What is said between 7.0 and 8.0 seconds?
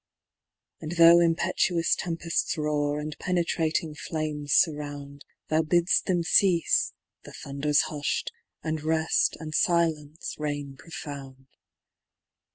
the thunder's